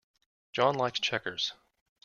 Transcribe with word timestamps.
John 0.53 0.73
likes 0.77 0.99
checkers. 0.99 1.53